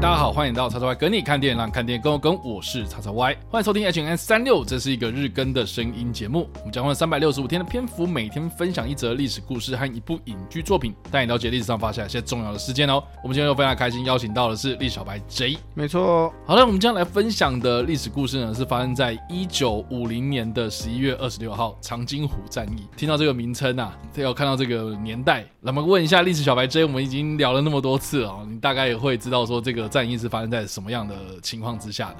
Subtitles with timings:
[0.00, 2.38] 大家好，欢迎到叉叉 Y 跟你看电影，让看电影更有梗。
[2.44, 6.48] 我是叉叉 Y，欢迎收听 H N 三六，这是一个日更的声音节目。
[6.60, 13.02] 我们将用三百六十五天的篇幅，每天分享一则历史故事和一部影剧作品，带你了解历史上发生一些重要的事件哦。
[13.24, 15.58] 我们今天又非常开心，邀请到的是历小白 J。
[15.74, 22.86] 没错，好了，我们将来分享的历史故事呢，是发生在一九五零年的十一月二十六号长津湖战役。
[22.96, 32.16] 听到这个名称啊，要看到这个年代，那么问一下历史小白 J，我们已经聊了那么多次了，你大概也会知道说这个战役是发生在什么样的情况之下的？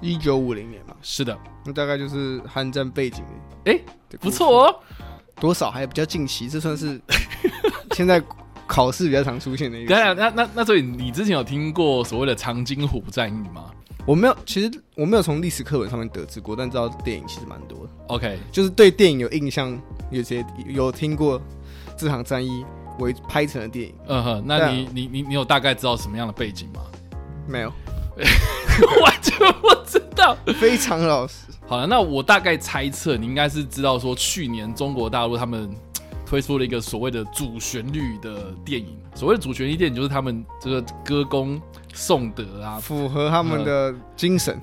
[0.00, 3.22] 一九五零年嘛，是的，那大概就是韩战背景。
[3.66, 3.84] 哎、欸，
[4.18, 4.74] 不错哦，
[5.38, 6.98] 多少还比较近期，这算是
[7.92, 8.22] 现在
[8.66, 9.94] 考试比较常出现的一个。
[9.94, 13.70] 对啊，那那那所以你之前有听过所谓的长津湖战役吗？
[14.06, 17.90] 我没有，其实我没有从历史课本上面得知过，但知道电影其实蛮多的。
[18.06, 19.78] OK，就是对电影有印象，
[20.10, 21.38] 有些有听过
[21.94, 22.64] 这场战役
[22.98, 23.94] 为拍成的电影。
[24.06, 26.80] 嗯哼，那你你你你有大概知道什么样的背景吗？
[27.50, 27.72] 没有，
[29.02, 31.46] 完全不知道，非常老实。
[31.66, 35.68] 好了，那我大概猜测，你应该是知道说，去年中国大陆他们
[36.24, 38.96] 推出了一个所谓的主旋律的电影。
[39.14, 41.60] 所谓的主旋律电影，就是他们这个歌功
[41.92, 44.56] 颂德啊，符合他们的精神，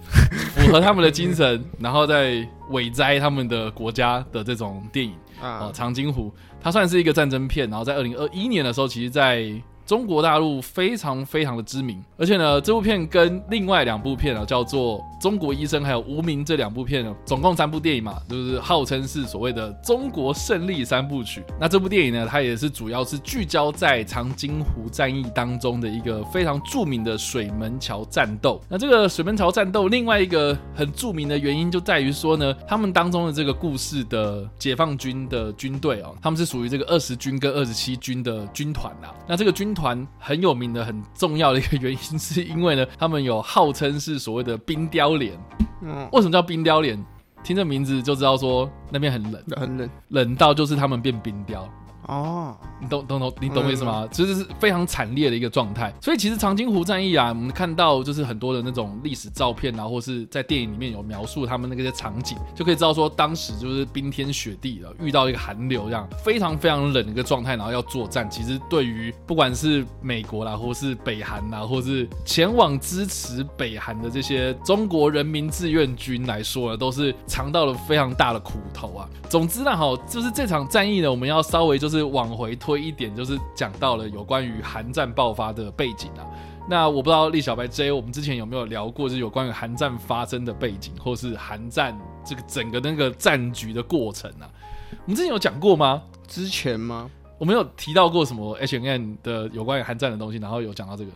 [0.55, 5.69] 符合他们的精神， 然后再伟哉他们的国家的这种电影啊。
[5.73, 9.51] 长津湖，它算是一个战争片，然后在二零二一年的时候，其实在。
[9.87, 21.41] 中国大陆非常非常的知名，而且呢，这部片跟另外两部片啊，叫做《中国医生》还有《无名》这两部片呢，总共三部电影嘛，就是号称是所谓的“中国胜利三部曲”。
[21.57, 28.61] 那这部电影呢，它也是主要是聚焦在长津湖战役当中的一个非常著名的水门桥战斗。
[28.67, 39.07] 那这个水门桥战斗，另外一个很著名的原因就在于说呢，他们当中的这个故事的解放军的军队哦，他们是属于这个二十军跟二十七军的军团呐。
[39.25, 45.39] 那这个军团很有名的、很重要的一个原因，是因为呢，他们有号称是所谓的冰雕脸。
[45.81, 47.01] 嗯，为什么叫冰雕脸？
[47.43, 51.69] 听这名字就知道说那边很冷，很冷，冷到就是他们变冰雕。
[52.05, 54.07] 哦，你懂懂懂，你懂我意思吗？
[54.11, 55.93] 其实是非常惨烈的一个状态。
[56.01, 68.29] 所以其实长津湖战役啊，我们看到就是很多的那种历史照片啊，或是在电影里面有描述他们那个些场景，就可以知道说当时就是冰天雪地的，遇到一个寒流这样，非常非常冷的一个状态，然后要作战。
[68.29, 79.09] 其实对于不管是美国啦，或是北韩啦，或是前往支持北韩的这些中国人民志愿军来说呢，都是尝到了非常大的苦头啊。
[79.29, 81.97] 总之呢，哈，就是这场战役呢，我们要稍微就是。
[81.97, 86.21] 是往回推一点，就是讲到了有关于韩战爆发的背景啊。
[86.69, 94.45] 那我不知道厉小白 J，我们之前有没有聊过，就是有关于韩战发生的背景，或是韩战这个整个那个战局的过程啊？
[94.91, 96.03] 我们之前有讲过吗？
[96.27, 97.09] 之前吗？
[97.39, 101.11] 我们有提到过什么 H N N 的有关于韩战的东西，然后有讲到这个。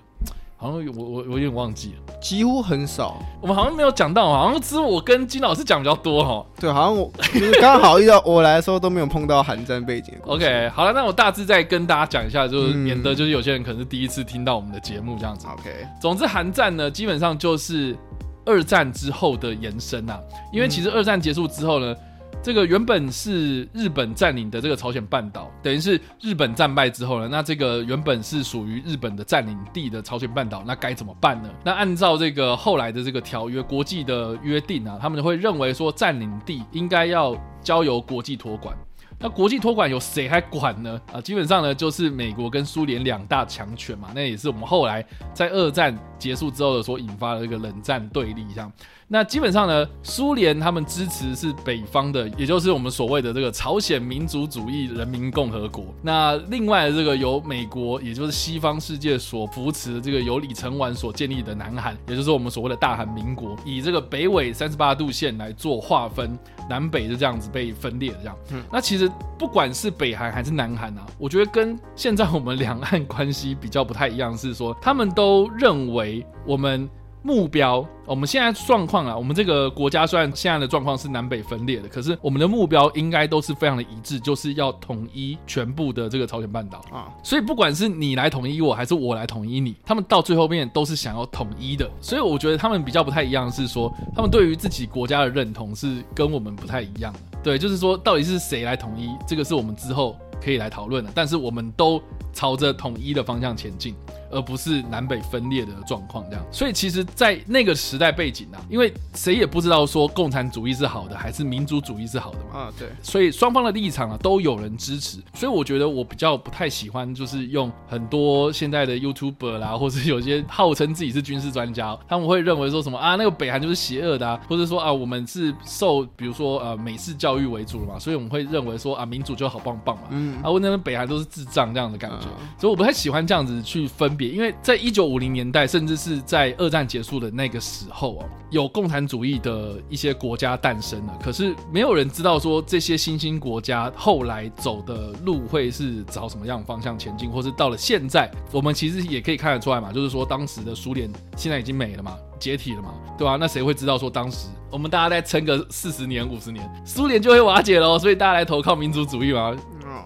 [0.62, 3.20] 好像我我我有点忘记了，几乎很少。
[3.42, 6.46] 我们好像没有讲到，好像只有我跟金老师讲比较多哈。
[6.60, 10.14] 对，好像我就是刚好遇到我来的时候都没有碰到寒战背景。
[10.28, 15.48] OK，好了，那我大致再跟大家讲一下，就是免得就是有些人可能是第一次听到我们的节目这样子。
[15.48, 15.64] OK，
[16.00, 17.98] 总之寒战呢，基本上就是
[18.46, 20.20] 二战之后的延伸啊，
[20.54, 21.96] 因为其实二战结束之后呢。
[22.44, 31.50] 这个原本是日本占领的这个朝鲜半岛，等于是日本战败之后呢，那这个原本是属于日本的占领地的朝鲜半岛，那该怎么办呢？
[31.63, 38.75] 那按照这个后来的这个条约，国际的约定啊，他们会认为说占领地应该要交由国际托管。
[39.24, 41.00] 那国际托管由谁来管呢？
[41.13, 48.72] 啊，基本上呢就是美国跟苏联两大强权嘛，那也是我们后来在二战结束之后的所引发的一个冷战对立，这样。
[49.14, 55.94] 那基本上呢，苏联他们支持是北方的，也就是我们所谓的这个朝鲜民主主义人民共和国。
[56.02, 68.38] 那另外这个由美国，也就是西方世界所扶持的这个由李承晚所建立的南韩，也就是我们所谓的大韩民国，以这个北纬三十八度线来做划分，南北就这样子被分裂的这样。
[68.54, 76.90] 嗯，那其实不管是北韩还是南韩啊，我觉得跟现在我们两岸关系比较不太一样，是说他们都认为我们。
[77.23, 87.13] 目标，我们现在状况啊，我们这个国家虽然现在的状况是南北分裂的，可是我们的目标应该都是非常的一致，就是要统一全部的这个朝鲜半岛啊。
[87.23, 91.89] 所以不管是你来统一我，还是我来统一你，他们到最后面都是想要统一的。
[92.01, 97.19] 所以我觉得他们比较不太一样，是说他们对于自己国家的认同是跟我们不太一样的。
[97.44, 101.12] 对，就是说到底是谁来统一，这个是我们之后可以来讨论的。
[101.13, 102.01] 但是我们都
[102.33, 103.95] 朝着统一的方向前进。
[104.31, 106.45] 而不是南北分裂的状况这样。
[106.51, 112.60] 所以其实，在那个时代背景啊，因为谁也不知道说共产主义是好的还是民族主义是好的嘛。
[112.62, 112.88] 啊，对。
[113.01, 115.19] 所以双方的立场啊都有人支持。
[115.33, 130.04] 所以我觉得我比较不太喜欢，就是用很多现在的 YouTuber 啦，或者有些号称自己是军事专家，他们会认为说什么啊，那个北韩就是邪恶的啊，或者说啊，我们是受比如说呃美式教育为主的嘛，所以我们会认为说啊，民主就好棒棒嘛。
[130.12, 130.42] 嗯。
[130.42, 132.28] 啊，我那边北韩都是智障这样的感觉，
[132.60, 153.38] 所以我不太喜欢这样子去分因为在一九五零年代，甚至是在二战结束的那个时候啊，有共产主义的一些国家诞生了，可是没有人知道说这些新兴国家后来走的路会是朝什么样方向前进，或是到了现在，我们其实也可以看得出来嘛，就是说当时的苏联现在已经没了嘛，解体了嘛，对吧？
[153.39, 159.56] 那谁会知道说当时我们大家再撑个四十年、五十年，苏联就会瓦解了，所以大家来投靠民族主义嘛？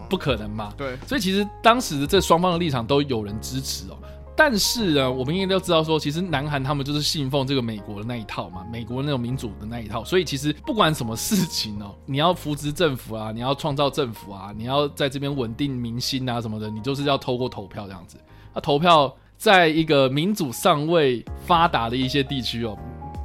[0.10, 0.74] 不可能嘛？
[0.78, 3.98] 对，所以其实当时的这双方的立场都有人支持哦。
[4.38, 10.04] 但是呢，我们应该都知道说，其实南韩他们就是信奉这个美国的那一套嘛，美国那种民主的那一套。
[10.04, 18.18] 所以其实不管什么事情哦， 你要扶植政府啊，你要创造政府啊，你要在这边稳定民心啊什么的，你就是要透过投票这样子。
[18.54, 22.78] 那投票在一个民主尚未发达的一些地区哦，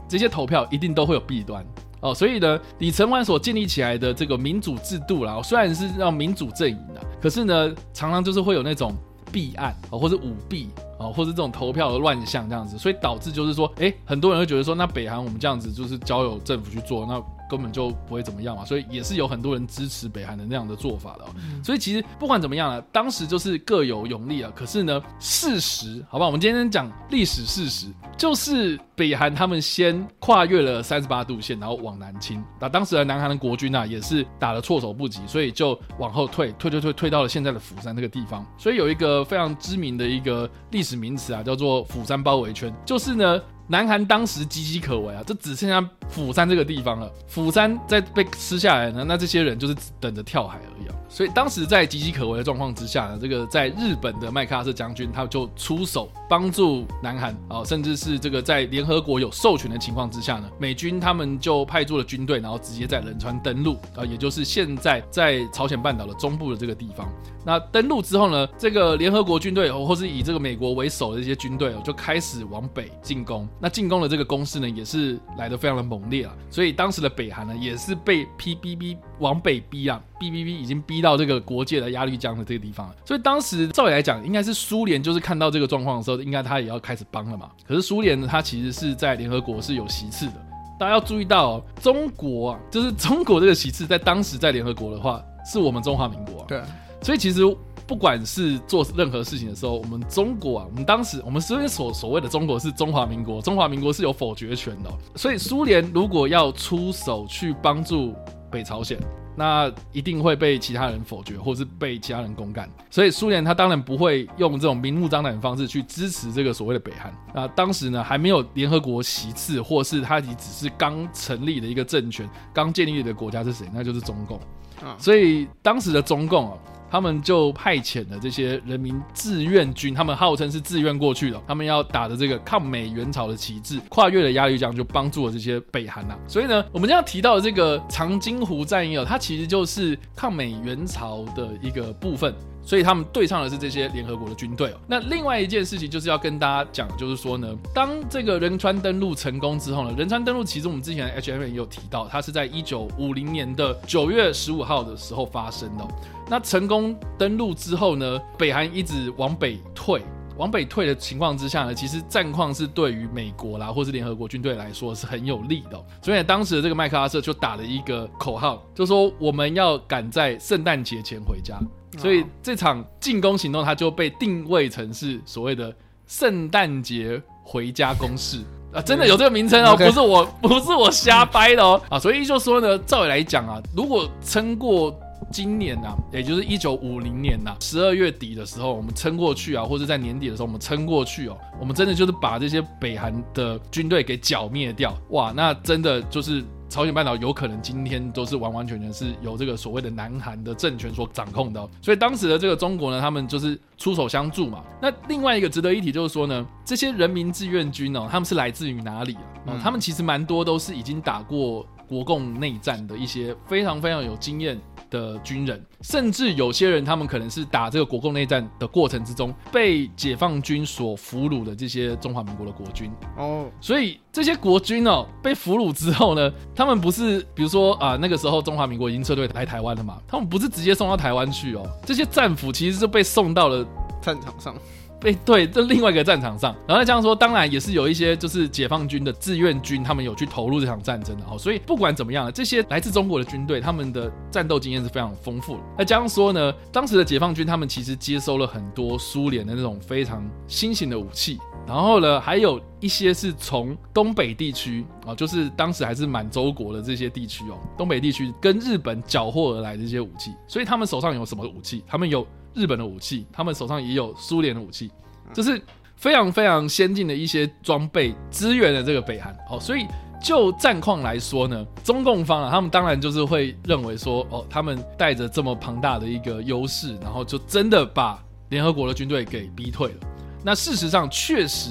[0.09, 1.67] 这些投票一定都会有弊端。
[2.01, 8.95] 哦，所以呢，李承晚所建立起来的这个民主制度啦，虽然是让民主阵营的，可是呢，常常就是会有那种
[9.31, 10.69] 弊案啊，或者舞弊
[10.99, 17.23] 啊，或者这种投票的乱象这样子，所以导致就是说，诶，很多人会觉得说，那北韩我们这样子就是交由政府去做，那。
[17.51, 21.25] 根本就不会怎么样嘛，所以也是有很多人支持北韩的那样的做法的。
[21.65, 24.53] 所以其实不管怎么样了，当时就是各有勇力啊。
[24.55, 32.41] 可是呢，事实好吧，我们今天讲历史事实，就是北韩他们先跨越了三十八度线，然后往南侵。
[32.61, 38.47] 那当时的南韩的国军啊，也是打得措手不及，所以就往后退，退退退退到了现在的釜山这个地方。
[38.57, 43.41] 所以有一个非常知名的一个历史名词啊，叫做釜山包围圈，就是呢。
[43.71, 47.09] 南韩当时岌岌可危啊，就只剩下釜山这个地方了。
[47.29, 50.95] 釜山在被吃下来呢，那这些人就是等着跳海而已啊。
[51.11, 67.13] 所以当时在岌岌可危的状况之下呢，这个在日本的麦克阿瑟将军他就出手帮助南韩啊，甚至是这个在联合国有授权的情况之下呢，美军他们就派出了军队，然后直接在仁川登陆啊，也就是现在在朝鲜半岛的中部的这个地方。
[67.45, 73.49] 那登陆之后呢，这个联合国军队或是以这个美国为首的这些军队哦，就开始往北进攻。
[73.59, 76.33] 那进攻的这个攻势呢，也是来得非常的猛烈啊。
[76.51, 81.01] 所以当时的北韩呢，也是被 P B B 往北逼啊，逼逼逼已经逼。
[81.01, 87.49] 到这个国界的鸭绿江的这个地方了，所以当时照理来讲，应该是苏联就是看到这个状况的时候，应该他也要开始帮了嘛。
[87.67, 90.35] 可是苏联呢，他其实是在联合国是有席次的。
[90.79, 96.45] 大家要注意到哦，中国啊，就是中国这个席次，在当时在联合国的话，是我们中华民国啊。
[96.49, 96.61] 对，
[97.01, 97.41] 所以其实
[97.87, 104.93] 不管是做任何事情的时候，我们中国啊，我们当时我们所所所谓的中国是中华民国，中华民国是有否决权的哦。
[105.17, 108.15] 所以苏联如果要出手去帮助
[108.51, 108.99] 北朝鲜，
[109.41, 112.69] 那一定会被其他人否决，或是被其他人公干。
[112.91, 117.11] 所以苏联他当然不会用这种明目张胆的方式去支持这个所谓的北韩。
[117.35, 123.67] 那当时呢，还没有联合国席次，或是他只是刚成立的一个政权，刚建立的国家是谁？
[123.73, 124.39] 那就是中共。
[124.87, 126.59] 啊，所以当时的中共啊。
[126.91, 136.17] 他们就派遣了这些人民志愿军，他们号称是志愿过去的，他们要打的这个抗美援朝的旗帜，跨越了鸭绿江，就帮助了这些北韩呐。
[136.27, 142.35] 所以呢，我们这样提到的这个长津湖战役哦，它其实就是抗美援朝的一个部分。
[142.63, 144.77] 所以他们对唱的是这些联合国的军队哦。
[144.87, 155.85] 那另外一件事情就是要跟大家讲，就是说呢，当这个仁川登陆成功之后呢，仁川登陆其实我们之前的 H M 也有提到，它是在一九五零年的九月十五号的时候发生的。
[156.29, 160.01] 那成功登陆之后呢，北韩一直往北退，
[160.41, 165.79] 往北退的情况之下呢，其实战况是对于美国啦，或是联合国军队来说是很有利的。
[166.01, 171.61] 所以当时的这个麦克阿瑟就打了一个口号，就说我们要赶在圣诞节前回家。
[171.99, 175.75] 所以这场进攻行动，它就被定位成是所谓的
[176.07, 178.39] 圣诞节回家攻势
[178.73, 184.99] 啊，真的有这个名称哦，不是我不是我瞎掰的哦啊，所以就说呢，照理来讲啊，如果撑过
[185.33, 196.45] 今年呐，也就是一九五零年呐，十二月底的时候，我们撑过去啊，或者在年底的时候我们撑过去哦，我们真的就是把这些北韩的军队给剿灭掉，哇，那真的就是。
[196.71, 204.63] 朝鲜半岛有可能今天都是完完全全是由这个所谓的南韩的政权所掌控的，所以当时的这个中国呢，他们就是出手相助嘛。
[204.81, 209.49] 那另外一个值得一提就是说呢，这些人民志愿军哦，他们是来自于哪里啊？
[209.49, 214.57] 哦，他们其实蛮多都是已经打过国共内战的一些非常非常有经验
[214.91, 233.65] 的军人，甚至有些人他们可能是打这个国共内战的过程之中被解放军所俘虏的这些中华民国的国军哦，所以这些国军哦被俘虏之后呢，他们不是比如说啊那个时候中华民国已经撤退来台湾了嘛，他们不是直接送到台湾去哦，这些战俘其实是被送到了
[234.03, 234.55] 战场上。
[235.01, 241.39] 被对，这另外一个战场上，然后这样说，当然也是有一些就是解放军的志愿军，他们有去投入这场战争的哦。
[241.39, 245.61] 所以不管怎么样，这些来自中国的军队，他们的战斗经验是非常丰富的。
[245.79, 260.31] 那加上说呢，当时的解放军他们其实接收了很多苏联的那种非常新型的武器，然后呢，还有一些是从东北地区啊，就是当时还是满洲国的这些地区哦，东北地区跟日本缴获而来的这些武器。
[260.47, 261.83] 所以他们手上有什么武器？
[261.87, 262.27] 他们有。
[262.55, 264.91] 日本的武器，他们手上也有苏联的武器，
[265.33, 265.61] 就是
[265.97, 269.37] 非常非常先进的一些装备支援了这个北韩。
[269.51, 269.87] 哦，所以
[270.23, 279.95] 就战况来说呢，中共方啊，他们当然就是会认为说，哦，他们带着这么庞大的一个优势，然后就真的把联合国的军队给逼退了。
[280.43, 281.71] 那事实上，确实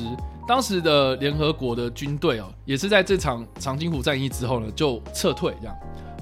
[0.49, 5.75] 当时的联合国的军队哦，也是在这场长津湖战役之后呢，就撤退这样。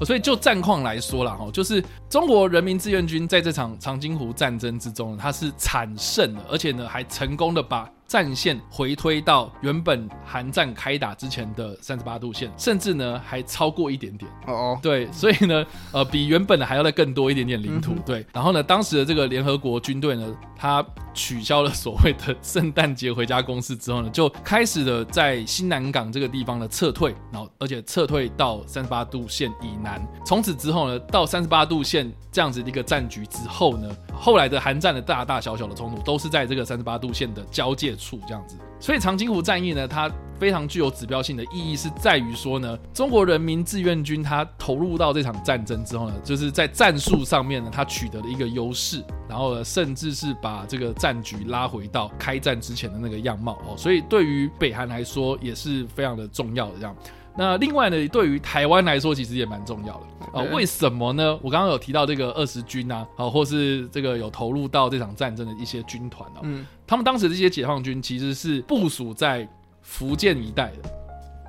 [0.06, 14.32] 所以就战况来说啦，哈，就是中国人民志愿军在这场长津湖战争之中呢，它是惨胜的，而且呢还成功的把战线回推到原本韩战开打之前的三十八度线，甚至呢还超过一点点。
[14.48, 17.94] 哦哦，对，所以呢，呃，比原本的还要再更多一点点领土。
[18.06, 30.02] 对，然后呢，当时的这个联合国军队呢，他取消了所谓的圣诞节回家公司之后呢，就开始了在新南港这个地方的撤退，然后而且撤退到三十八度线以南。
[30.26, 56.96] 从此之后呢，到三十八度线这样子的一个战局之后呢，后来的韩战的大大小小的冲突都是在这个三十八度线的交界处这样子，所以长津湖战役呢，它非常具有指标性的意义，是在于说呢，中国人民志愿军它投入到这场战争之后呢，就是在战术上面呢，它取得了一个优势，然后呢，甚至是把这个战局拉回到开战之前的那个样貌哦，所以对于北韩来说也是非常的重要的这样。
[57.38, 60.41] 那另外呢，对于台湾来说，其实也蛮重要的啊。
[60.51, 61.38] 为什么呢？
[61.44, 69.48] 我刚刚有提到这个二十军啊，啊，或是这个有投入到这场战争的一些军团哦，嗯，他们当时这些解放军其实是部署在
[69.82, 70.89] 福建一带的。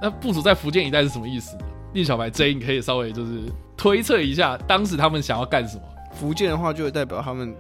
[0.01, 1.65] 那部署在福建一带是什么意思呢？
[1.95, 3.43] 宁小白 J，你可以稍微就是
[3.77, 5.83] 推测一下，当时他们想要干什么？
[6.13, 7.57] 福建的话，就代表他们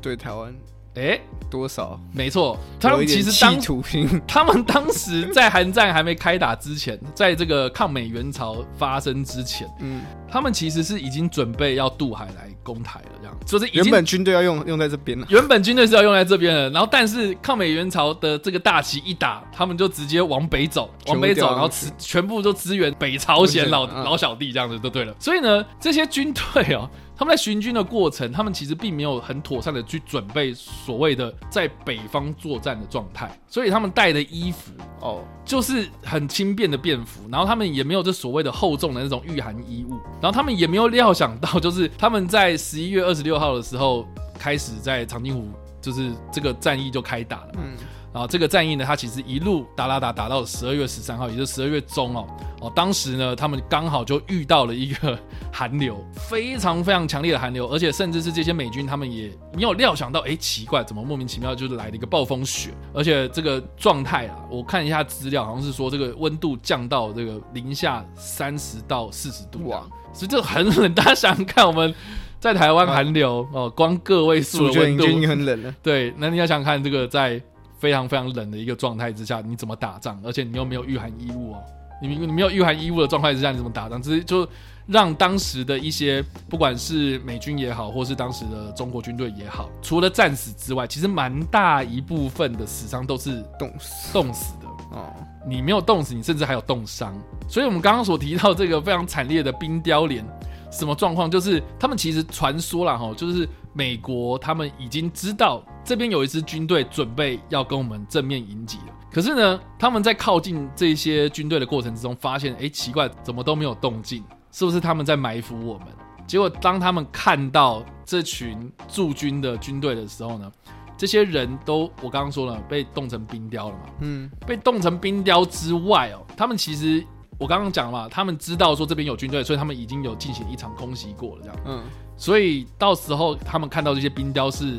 [0.00, 0.54] 对台湾。
[0.94, 1.98] 哎、欸，多少？
[2.12, 3.58] 没错，他们其实当
[4.28, 25.14] 他们当时在韩战还没开打之前，在这个抗美援朝发生之前，嗯，他们其实是已经准备要渡海来攻台了，这样，就是原本军队要用用在这边了，原本军队是要用在这边的，然后但是抗美援朝的这个大旗一打，他们就直接往北走，往北走，然后全部都支援北朝鲜老老小弟这样子就对了。
[25.18, 26.90] 所以呢，这些军队哦。
[27.16, 44.06] 他们在巡军的过程，他们其实并没有很妥善的去准备所谓的在北方作战的状态，所以他们带的衣服哦，就是很轻便的便服，然后他们也没有这所谓的厚重的那种御寒衣物，然后他们也没有料想到，就是他们在十一月二十六号的时候
[44.38, 45.48] 开始在长津湖，
[45.80, 47.52] 就是这个战役就开打了。
[47.54, 47.76] 嗯。
[48.12, 52.26] 然后这个战役呢，它其实一路打打打打到十二月十三号，也就是十二月中哦
[52.60, 55.18] 哦，当时呢，他们刚好就遇到了一个
[55.50, 55.96] 寒流，
[56.28, 70.92] 非常非常强烈的寒流，而且甚至是这些美军他们也没有料想到，哎，奇怪，怎么莫名其妙就是来了一个暴风雪，而且这个状态啊，我看一下资料，好像是说这个温度降到这个零下三十到四十度哇，所以这很冷。
[70.92, 71.94] 大家想想看，我们
[72.38, 75.74] 在台湾寒流哦，光个位数的温度已经很冷了。
[75.82, 77.40] 对，那你要想想看这个在。
[77.82, 80.16] 非常非常冷的一个状态之下，你怎么打仗？
[80.24, 81.64] 而且你又没有御寒衣物哦，
[82.00, 84.00] 你你没有御寒衣物的状态之下，你怎么打仗？
[84.00, 84.48] 只是就
[84.86, 95.12] 让当时的一些不管是美军也好，或是当时的中国军队也好，除了战死之外，其实蛮大一部分的死伤都是冻死冻死的哦。
[95.44, 97.12] 你没有冻死，你甚至还有冻伤。
[97.48, 100.24] 所以我们刚刚所提到这个非常惨烈的冰雕连。
[100.70, 101.30] 什么状况？
[101.30, 108.94] 就是他们其实传说了哈，就是美国他们已经知道这边有一支军队准备要跟我们正面迎击了。
[109.10, 114.24] 可是呢，他们在靠近这些军队的过程之中，发现哎，奇怪，怎么都没有动静？
[114.50, 115.88] 是不是他们在埋伏我们？
[116.26, 120.50] 结果当他们看到这群驻军的军队的时候呢，
[120.96, 123.84] 这些人都我刚刚说了，被冻成冰雕了嘛。
[124.00, 127.04] 嗯，被冻成冰雕之外哦，他们其实。
[127.38, 131.56] 我刚刚讲了嘛，他们知道说这边有军队，所以他们已经有进行一场空袭过了，这样。
[131.66, 131.82] 嗯，
[132.16, 134.78] 所以到时候他们看到这些冰雕是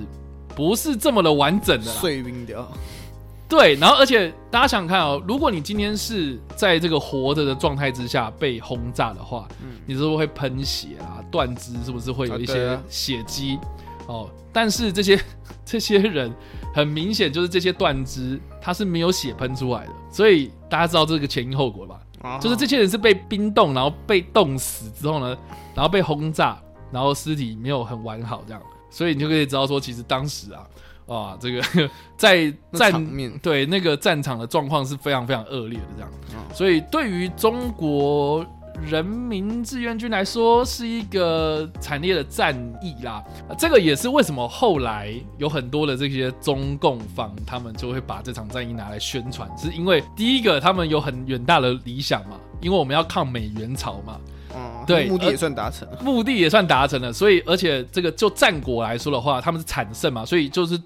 [0.56, 1.86] 不是这么的完整的？
[1.86, 2.66] 碎冰雕。
[3.50, 13.60] 对，然后而且大家想想看哦，如果你今天是在这个活着的状态之下被轰炸的话，嗯，你是不是会喷血啊、断肢，是不是会有一些血迹？
[14.08, 15.20] 哦，但是这些
[15.64, 16.34] 这些人
[16.74, 22.00] 很明显就是这些断肢，它是没有血喷出来的，所以大家知道这个前因后果吧？
[22.24, 25.38] 哦、就是这些人是被冰冻，然后被冻死之后呢，
[25.76, 26.58] 然后被轰炸，
[26.92, 30.66] 然后尸体没有很完好这样，所以你就可以知道说，其实当时啊，
[31.08, 31.62] 哇，这个
[32.18, 38.46] 在战面对那个战场的状况是非常非常恶劣的这样，哦、所以对于中国。
[38.82, 43.24] 人民志愿军来说是一个惨烈的战役啦，
[43.58, 54.20] 这个也是为什么后来有很多的这些中共方，他们就会把这场战役拿来宣传，是因为第一个他们有很远大的理想嘛，因为我们要抗美援朝嘛，
[54.54, 60.78] 嗯，对，目的也算达成了，目的也算达成了，所以而且这个就战果来说的话，他们是惨胜嘛，所以就是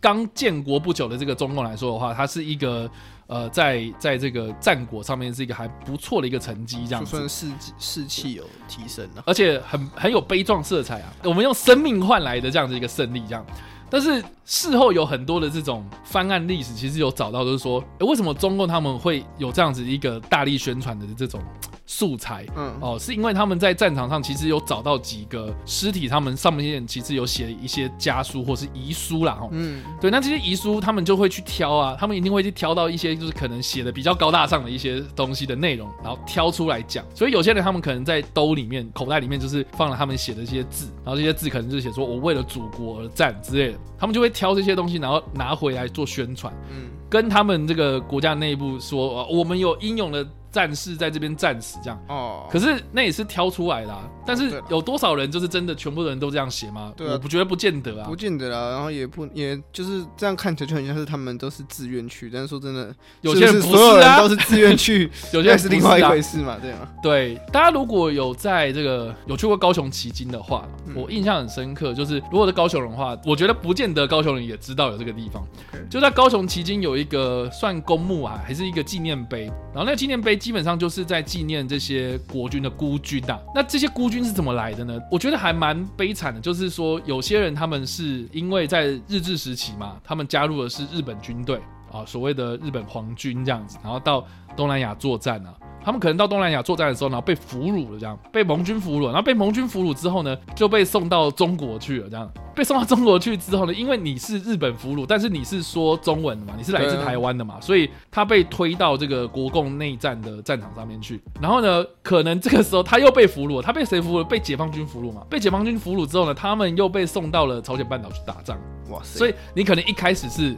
[0.00, 2.90] 刚建国不久的这个中共来说的话，它是一个。
[3.26, 7.46] 呃，在在这个战果上面是一个还不错的一个成绩，这样子，算士
[7.78, 11.12] 士气有提升了，而且很很有悲壮色彩啊。
[11.24, 13.44] 我们用生命换来的这样子一个胜利，这样。
[13.88, 21.40] 但是事后有很多的这种翻案历史，其实有找到，就是说，欸，为什么中共他们会有这样子一个大力宣传的这种。
[21.86, 37.04] 素材，嗯，哦，是因为他们在战场上其实有找到几个尸体，他们上面其实有写一些家书或是遗书啦，哦，嗯，对，那这些遗书他们就会去挑啊，他们一定会去挑到一些就是可能写的比较高大上的一些东西的内容，然后挑出来讲。
[37.14, 50.26] 所以有些人他们可能在兜里面、口袋里面就是放了他们写的一些字，然后这些字可能就是写说“我为了祖国而战”之类的，他们就会挑这些东西，然后拿回来做宣传，嗯，跟他们这个国家内部说，我们有英勇的。
[50.56, 52.48] 战士在这边战死，这样哦。
[52.50, 56.94] 可是那也是挑出来的，啊，但是有多少人就是真的全部的人都这样写吗？
[56.96, 58.70] 对，我不觉得不见得啊，不见得啦。
[58.70, 66.88] 然后也不也就是这样看起来就很像是他们都是自愿去，但是说真的，有些人不是，所有人都是自愿去， 有些人是另外一回事嘛，对吗？
[67.02, 75.46] 对，大家如果有在这个有去过高雄旗津的话，我印象很深刻，就是如果是高雄人的话，我觉得不见得高雄人也知道有这个地方。
[75.90, 81.26] 就在高雄旗津有一个算公墓啊，还是一个纪念碑，然后那个纪念碑基本上就是在。
[81.26, 84.96] 纪念这些国军的孤军啊，那这些孤军是怎么来的呢？
[85.10, 94.24] 我觉得还蛮悲惨的，就是说有些人他们是因为在日治时期嘛，他们加入的是日本军队啊，所谓的日本皇军这样子，然后到
[94.56, 95.52] 东南亚作战啊。
[95.86, 111.20] 他们可能到东南亚作战的时候，然后被俘虏了，这样被盟军俘虏，然后被盟军俘虏之后呢，就被送到中国去了，这样被送到中国去之后呢，因为你是日本俘虏，但是你是说中文的嘛，你是来自台湾的嘛，所以他被推到这个国共内战的战场上面去。
[111.40, 114.24] 然后呢，可能这个时候他又被俘虏，他被谁俘虏？
[114.24, 115.22] 被解放军俘虏嘛。
[115.30, 118.58] 被解放军俘虏之后呢，他们又被送到了朝鲜半岛去打仗。
[118.90, 119.18] 哇塞！
[119.18, 120.56] 所以你可能一开始是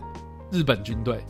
[0.51, 1.23] 日本军队。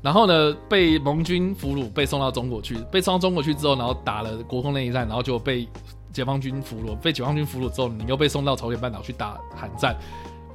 [0.00, 2.76] 然后呢，被盟军俘虏，被送到中国去。
[2.90, 5.68] 被送到中国去之后，然后打了国共内战，然后就被
[6.12, 6.96] 解放军俘虏。
[6.96, 9.96] 被解放军俘虏之后，你又被送到朝鲜半岛去打韩战。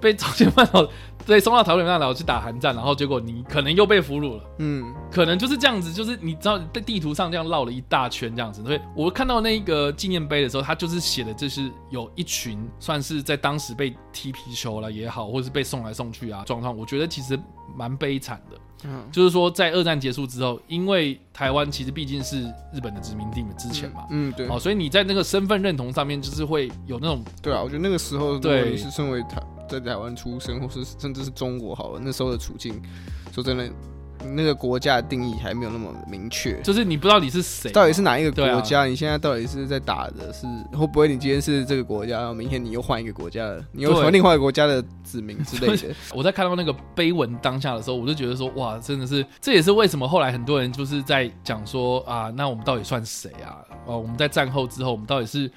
[0.02, 0.86] 被朝鲜半岛
[1.26, 4.44] 对送到朝鲜半岛去打韩战，然后结果你可能又被俘虏了。
[4.60, 8.62] 嗯，可能就是这样子，就是你知道在地图上这样绕了一大圈这样子。
[8.64, 16.78] 所以我看到那个纪念碑的时候，他就是写的，就是有一群算是在当时被踢皮球了也好，或者是被送来送去啊状况。
[16.78, 17.40] 我觉得其实
[17.74, 18.58] 蛮悲惨的。
[18.86, 22.44] 嗯，就是说，在二战结束之后，因为台湾其实毕竟是
[22.74, 32.82] 日本的殖民地嘛，之前嘛，嗯，嗯，对，哦，所以你在那个身份认同上面，就是会有那种，对啊，我觉得那个时候，对，你是身为台在台湾出生，或是甚至是中国好了，那时候的处境，
[33.32, 33.70] 说真的。
[34.36, 38.82] 那个国家的定义还没有那么明确，就是你不知道你是谁，到底是哪一个国家？
[38.82, 41.08] 啊、你现在到底是在打的是会不会？
[41.08, 45.94] 你今天是这个国家，然后明天你又换一个国家了，你又换另外一个国家的子民之类的。
[46.16, 53.60] 我在看到那个碑文当下的时候，我就觉得说，哇，真的是，这也是为什么后来很多人就是在讲说啊，那我们到底算谁啊？
[53.86, 55.52] 哦，我们在战后之后，我们到底是，嗯、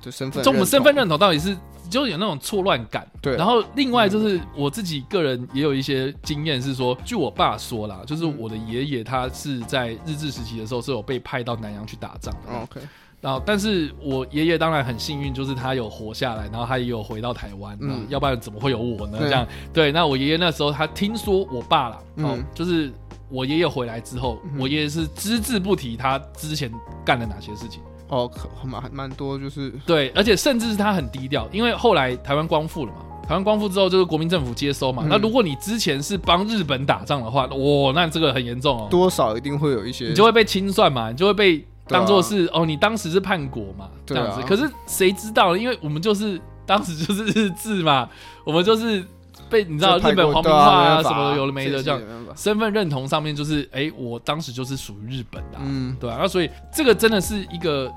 [0.00, 1.56] 就身份，就我们身份认同到底是？
[1.90, 3.36] 就有那种错乱感，对。
[3.36, 12.58] 然后另外就是我自己个人也有一些经验，是说，据我爸说啦，就是我的爷爷他是在日治时期的时候是有被派到南洋去打仗的。
[12.62, 12.80] OK。
[13.20, 17.76] 然后，但是我爷爷当然很幸运，就是他有活下来，然后他也有回到台湾。
[17.82, 18.06] 嗯。
[18.08, 19.18] 要不然怎么会有我呢？
[19.20, 19.46] 这样。
[19.72, 19.92] 对。
[19.92, 22.90] 那我爷爷那时候他听说我爸啦，哦，就是
[23.28, 26.72] 我爷爷回来之后，我爷爷是只字不提他之前
[27.04, 27.82] 干了哪些事情。
[28.08, 35.02] 哦，可蛮蛮多，就是对，而且甚至是他很低调，因为后来台湾光复了嘛，台湾光复之后就是国民政府接收嘛。
[35.04, 44.40] 嗯、那如果你之前是帮日本打仗的话，哇，那这个很严重哦，多少一定会有一些，你就会被清算嘛，你就会被当做是、啊、哦，你当时是叛国嘛，这样子。
[44.40, 45.58] 啊、可是谁知道呢？
[45.58, 48.08] 因为我们就是当时就是日治嘛，
[48.44, 49.04] 我们就是
[49.48, 52.00] 被你知道日本皇民化啊什么的有了没的这样，
[52.36, 57.90] 身份认同上面就是哎、欸，我当时就是属于日本的、啊，嗯，对啊，那所以这个真的是一个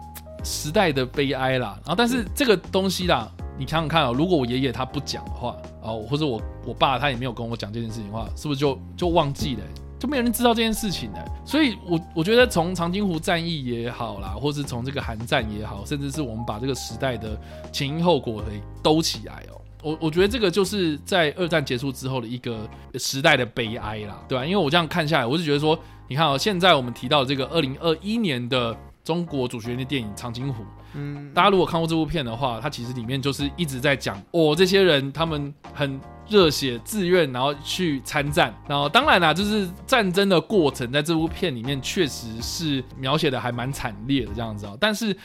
[0.43, 1.77] 时代的悲哀啦。
[1.86, 9.81] 然后，但是这个东西啦，你想想看啊、喔，如果我爷爷他不讲的话，哦，或者我我爸他也没有跟我讲这件事情的话，是不是就就忘记了、欸？
[9.99, 17.36] 就没有人知道这件事情呢，所以我我觉得从长津湖战役也好啦，或是从这个韩战也好，甚至是我们把这个时代的
[17.71, 19.57] 前因后果给兜起来哦，
[19.88, 24.45] 我我觉得这个就是在二战结束之后的一个时代的悲哀啦，对吧？
[24.45, 36.00] 因为我这样看下来，我是觉得说，你看哦，现在我们提到这个二零二一年的中国主旋律电影《长津湖》，嗯，大家如果看过这部片的话，它其实里面就是一直在讲哦，这些人他们很。
[36.30, 44.78] 热血自愿，然后去参战，然后当然啦，就是战争的过程，在这部片里面确实是描写的还蛮惨烈的这样子哦。
[44.78, 45.15] 但是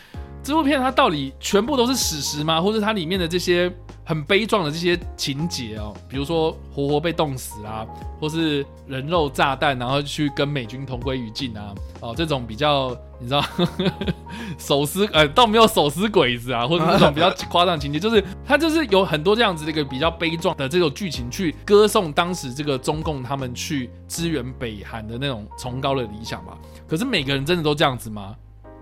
[0.44, 2.61] 这部片它到底全部都是史实吗？
[2.62, 3.68] 或者它里面的这些
[4.05, 7.87] 很悲壮的这些情节哦，比如说活活被冻死啊，
[8.21, 12.97] 或是人肉炸弹，然后去跟美军同归于尽啊，哦，这种比较。
[13.25, 13.45] 你知道，
[14.59, 26.59] 手撕呃，倒没有手撕鬼子啊，或者那种比较夸张的情节， 就是他就是有很多这样子的一个比较悲壮的这种剧情，去歌颂当时这个中共他们去支援北韩的那种崇高的理想吧。
[26.88, 28.35] 可是每个人真的都这样子吗？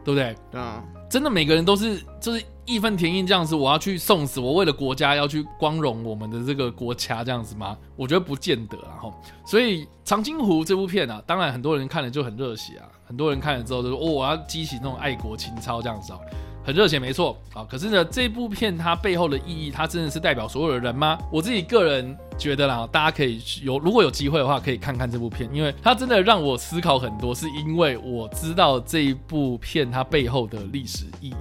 [0.02, 0.34] 对不对？
[0.54, 7.76] 嗯，真的每个人都是就是义愤填膺这样子，我要去送死，我为了国家要去光荣我们的这个国家这样子吗？
[7.96, 8.96] 我觉得不见得啊。
[9.00, 12.86] 吼，所以《长津湖》这部片啊，当然很多人看了就很热血啊。
[13.04, 16.20] 很多人看了之后就说：“哦，我要激起那种爱国情操，这样子哦，
[16.64, 17.66] 很热血，没错啊。
[17.68, 21.18] 可是呢，这部片它背后的意义，它真的是代表所有的人吗？
[21.32, 31.34] 我自己个人觉得啦，大家可以有如果有机会的话，可以看看这部片，因为它真的让我思考很多，是因为我知道这一部片它背后的历史意义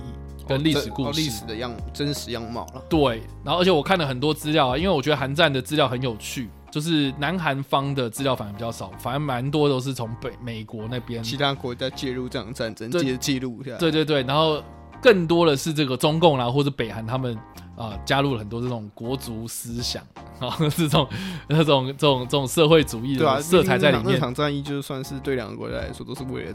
[0.49, 2.83] 跟历史故事、历史的样真实样貌了。
[2.89, 13.77] 对，然后而且我看了很多资料啊，因为我觉得韩战的资料很有趣。”就是南韩方的资料反而比较少，反而蛮多都是从北美国那边其他国家介入这场战争，记记录下来。
[13.79, 14.61] 对对对，然后
[15.01, 17.35] 更多的是这个中共啦，或者北韩他们
[17.75, 20.03] 啊、呃、加入了很多这种国族思想
[20.39, 21.09] 啊，这种
[21.47, 24.13] 那种这种这种社会主义的色彩在里面。
[24.13, 26.53] 这场战役就算是对两个国家来说都是为了。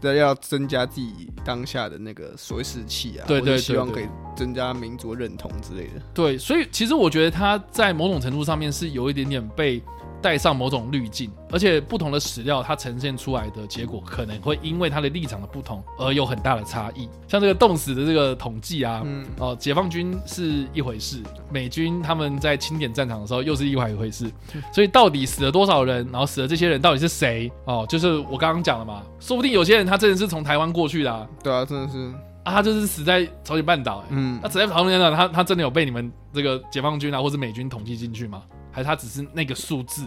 [0.00, 4.06] 对，要增加自己当下的那个所谓士气啊，对对，希望可以
[4.36, 6.02] 增加民族认同之类的。
[6.14, 9.82] 对，所以其实我觉得他在某种程度上面是有一点点被。
[10.20, 17.08] 带上某种滤镜，而且不同的史料，它呈现出来的结果可能会因为它的立场的不同而有很大的差异。
[17.26, 24.30] 像这个冻死的这个统计啊，嗯，哦，解放军是一回事，美军他们在清点战场的时候又是一回一回事。
[24.72, 27.50] 所以到底死了多少人，然后死了这些人到底是谁？
[27.64, 31.26] 哦，就是我刚刚讲了嘛，说不定有些人他真的是从台湾过去的啊。
[31.42, 32.12] 对啊，真的是
[32.44, 34.04] 啊，他就是死在朝鲜半岛。
[34.10, 38.42] 嗯，那死在朝鲜半岛，他他真的有被你们这个解放军啊，或者美军统计进去吗？
[38.78, 40.06] 还是他只是那个数字？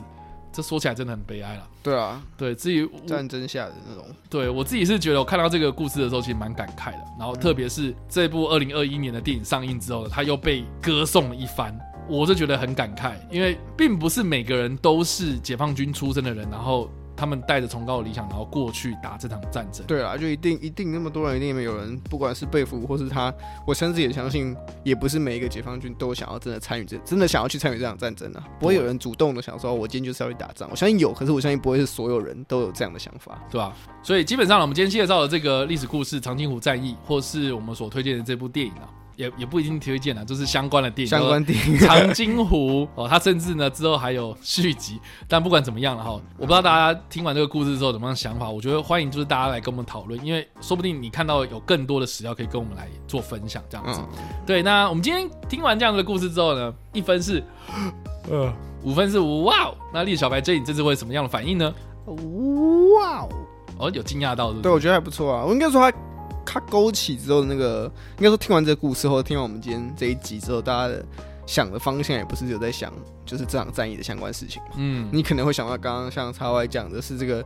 [0.54, 1.68] 这说起来真的很悲哀了。
[1.84, 7.00] 对啊，对，至于战争下的那种，对我自己是觉得，我看到这个故事的时候，其实蛮感慨的。
[7.20, 16.90] 然后，特别是这部二零二一年的电影上映之后，他又被歌颂了一番，我是觉得很感慨，因为并不是每个人都是解放军出身的人，然后。
[17.22, 19.86] 他们带着崇高的理想，然后过去打这场战争。
[19.86, 23.32] 对啊，就一定一定那么多人，一定有人，不管是被俘或是他，
[23.64, 28.44] 我甚至也相信，也不是每一个解放军都想要真的参与这，真的想要去参与这场战争啊。
[28.60, 30.68] 不会有人主动的想说，我今天就是要去打仗。
[30.72, 33.78] 我相信有，可是我相信不会是所有人都有这样的想法，对吧、啊？
[34.02, 38.90] 所以基本上，我们今天介绍的这个历史故事——长津湖战役，或是我们所推荐的这部电影啊。
[39.16, 45.00] 也也不一定推荐了，就是相关的电影，相关电影《长津湖》 哦，它甚至呢之后还有续集。
[45.28, 48.50] 但不管怎么样了哈，我不知道大家听完这个故事之后怎么样想法。
[48.50, 54.02] 我觉得欢迎就是大家来跟我们讨论，因为说不定你看到有更多的史料可以跟我们来做分享，这样子。
[54.02, 57.44] 嗯、对，那我们今天听完这样的故事之后呢，一分是
[58.30, 59.76] 呃，五分是哇哦。
[59.94, 61.74] 那丽小白这你这次会什么样的反应呢？
[62.06, 63.30] 哇哦，
[63.78, 64.62] 哦，有惊讶到是是？
[64.62, 65.44] 对，我觉得还不错啊。
[65.46, 65.98] 我应该说他。
[66.46, 71.06] 他勾起之后的那个，应该说听完这个故事后，听完我们今天这一集之后，大家的
[71.46, 72.92] 想的方向也不是有在想，
[73.26, 74.62] 就是这场战役的相关事情。
[74.78, 77.44] 嗯，你可能会想到刚刚像叉 Y 讲的是这个，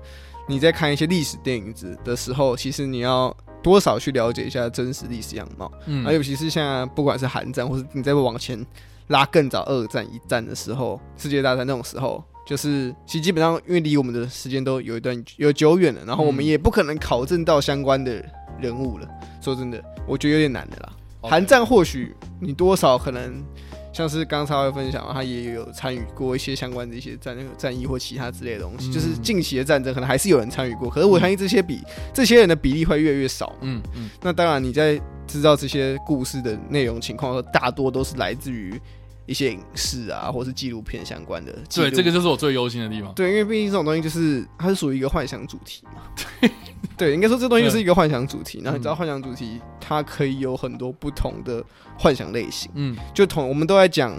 [0.47, 5.71] 你在看一些历史电影子的时候，其实你要多少去了解一下真实历史样貌。
[5.85, 8.63] 嗯，而尤其是现在不管是韩战，或是你再往前
[9.07, 18.23] 拉更早二战、一战的时候，世界大战那种时候，就是其实基本上因为离我们的时间都有一段有久远了，然后我们也不可能考证到相关的。
[18.59, 19.07] 人物了，
[19.41, 20.93] 说真的，我觉得有点难的啦。
[21.21, 23.43] 韩.战或许你多少可能
[23.91, 30.89] 像是刚才会分享，他也有参与过一些相关的一些战战役或其他之类的东西，嗯、就是近期的战争可能还是有人参与过。
[30.89, 33.55] 可是我相信这些比、嗯、这些人的比例会越来越少。
[33.61, 34.03] 嗯嗯。
[34.03, 38.79] 嗯那当然你在知道这些故事的内容情况，大多都是来自于
[39.25, 41.51] 一些影视啊，或是纪录片相关的。
[41.73, 43.13] 对，这个就是我最忧心的地方。
[43.13, 46.01] 对，因为毕竟这种东西就是它是属于一个幻想主题嘛。
[46.39, 46.51] 对，
[46.97, 48.61] 对，应该说这东西就是一个幻想主题。
[48.63, 51.63] 然后你知道幻想主题它可以有很多不同的
[51.97, 52.71] 幻想类型。
[52.75, 54.13] 嗯，就同我们都在讲，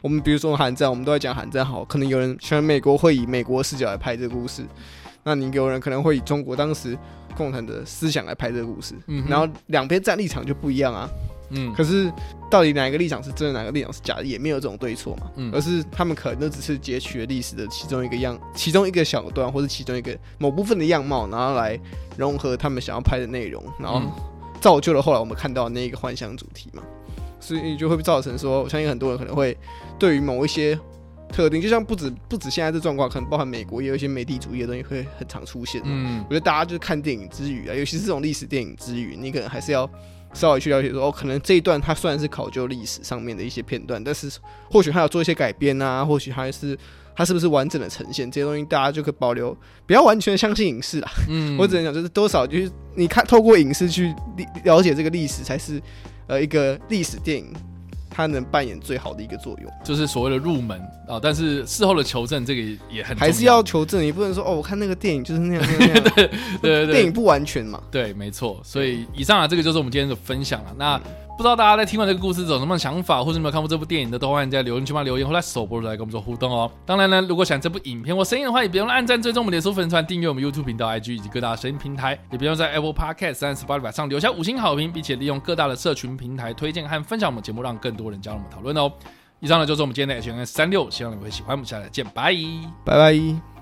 [0.00, 4.64] 我们比如说韩战，我们都在讲韩战好，可能有人喜欢美国会以美国视角来拍这个故事，
[5.22, 6.98] 那你有人可能会以中国当时
[7.36, 8.94] 共产的思想来拍这个故事。
[9.06, 11.08] 嗯，然后两边站立场就不一样啊。
[11.50, 12.12] 嗯，可是
[12.50, 15.30] 到底哪一个立场是真的，哪个立场是假的，也没有这种对错嘛。
[15.36, 21.78] 嗯，而是他们可能都只是截取了历史的其中一个样，其中一个小段，或者其中一个某部分的样貌，然后来
[22.16, 24.02] 融合他们想要拍的内容，然后
[24.60, 26.82] 造就了后来我们看到的那一个幻想主题嘛。
[27.40, 29.56] 所以就会造成说，我相信很多人可能会
[29.98, 30.78] 对于某一些
[31.30, 35.80] 特定，就像不止不止现在这状况，可能包含美国也有一些美帝主义的东西会很常出现。
[35.84, 39.88] 嗯，我觉得大家就是看电影之余啊，尤其是这种历史电影之余，你可能还是要。
[40.32, 44.30] 稍微去了解说，哦，可能这一段它虽然是考究历史上面的一些片段，但是
[44.70, 46.78] 或许它要做一些改编啊，或许还是
[47.16, 51.10] 它是不是完整的呈现这些东西，大家就可以保留，不要完全相信影视啊。
[51.28, 54.14] 嗯，我只能讲，就是多少就是你看透过影视去
[54.64, 55.80] 了解这个历史，才是
[56.26, 57.52] 呃一个历史电影。
[58.10, 61.18] 它能扮演最好的一个作用，就是所谓的入门啊。
[61.22, 64.02] 但是事后的求证，这个也很还是要求证。
[64.02, 66.02] 你不能说哦，我看那个电影就是那样那样。
[66.14, 67.82] 对对对，电影不完全嘛。
[67.90, 68.60] 对，没错。
[68.64, 70.74] 所以以上啊，这个就是我们今天的分享了。
[70.76, 71.00] 那。
[71.38, 76.68] 不知道大家在听完这个故事之后有什么想法，或者有没有看过这部电影的，都欢迎在留言区帮留言，或在首播来跟我们做互动哦。
[76.84, 88.90] 当然呢，如果喜欢这部影片或声音的话，也别忘了按赞、追踪我们脸书粉丝团、订阅我们 YouTube 频道、IG 以及各大声音平台，也别忘在 Apple Podcast 和 Spotify 上留下五星好评，并且利用各大的社群平台推荐和分享我们节目，让更多人加入我们讨论哦。
[89.38, 91.52] 以上呢就是我们今天的 H&M 365，希望你们会喜欢。
[91.52, 92.34] 我们下次再见，拜
[92.84, 93.57] 拜拜拜。